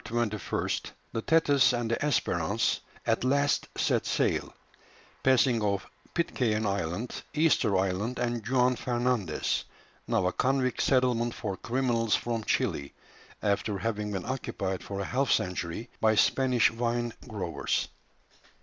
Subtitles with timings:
[0.01, 4.51] "]On September 21st the Thetis and the Espérance at last set sail;
[5.21, 5.85] passing off
[6.15, 9.63] Pitcairn Island, Easter Island, and Juan Fernandez,
[10.07, 12.95] now a convict settlement for criminals from Chili,
[13.43, 17.87] after having been occupied for a half century by Spanish vine growers.